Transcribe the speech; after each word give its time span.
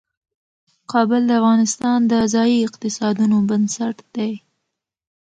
کابل 0.91 1.21
د 1.27 1.31
افغانستان 1.41 1.99
د 2.11 2.13
ځایي 2.33 2.57
اقتصادونو 2.67 3.37
بنسټ 3.49 3.97
دی. 4.15 4.33